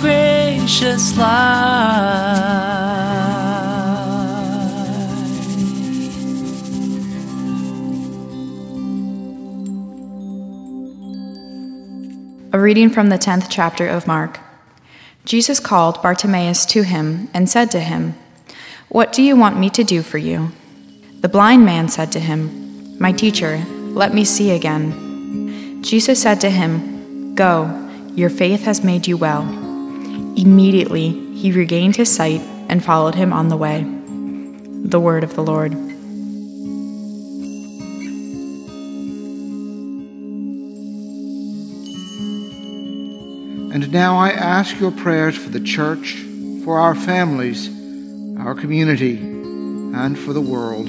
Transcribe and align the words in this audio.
Gracious 0.00 1.16
light. 1.16 2.70
A 12.52 12.58
reading 12.58 12.90
from 12.90 13.10
the 13.10 13.18
10th 13.18 13.46
chapter 13.50 13.86
of 13.86 14.06
Mark. 14.06 14.40
Jesus 15.24 15.60
called 15.60 16.02
Bartimaeus 16.02 16.64
to 16.66 16.82
him 16.82 17.28
and 17.34 17.48
said 17.48 17.70
to 17.72 17.80
him, 17.80 18.14
What 18.88 19.12
do 19.12 19.22
you 19.22 19.36
want 19.36 19.58
me 19.58 19.70
to 19.70 19.84
do 19.84 20.02
for 20.02 20.18
you? 20.18 20.50
The 21.20 21.28
blind 21.28 21.64
man 21.64 21.88
said 21.88 22.10
to 22.12 22.20
him, 22.20 22.98
My 22.98 23.12
teacher, 23.12 23.58
let 23.92 24.14
me 24.14 24.24
see 24.24 24.50
again. 24.50 25.82
Jesus 25.82 26.22
said 26.22 26.40
to 26.40 26.50
him, 26.50 27.34
Go, 27.34 27.88
your 28.14 28.30
faith 28.30 28.64
has 28.64 28.82
made 28.82 29.06
you 29.06 29.16
well. 29.16 29.69
Immediately 30.36 31.34
he 31.34 31.52
regained 31.52 31.96
his 31.96 32.14
sight 32.14 32.40
and 32.68 32.84
followed 32.84 33.14
him 33.14 33.32
on 33.32 33.48
the 33.48 33.56
way. 33.56 33.82
The 33.82 35.00
word 35.00 35.24
of 35.24 35.34
the 35.34 35.42
Lord. 35.42 35.72
And 43.72 43.92
now 43.92 44.16
I 44.16 44.30
ask 44.30 44.78
your 44.80 44.90
prayers 44.90 45.36
for 45.36 45.50
the 45.50 45.60
church, 45.60 46.16
for 46.64 46.78
our 46.78 46.94
families, 46.94 47.68
our 48.38 48.54
community, 48.54 49.18
and 49.18 50.18
for 50.18 50.32
the 50.32 50.40
world. 50.40 50.88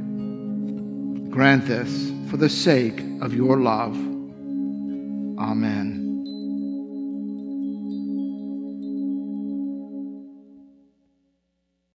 Grant 1.31 1.65
this 1.65 2.11
for 2.29 2.35
the 2.35 2.49
sake 2.49 2.99
of 3.21 3.33
your 3.33 3.57
love. 3.57 3.95
Amen. 5.39 6.10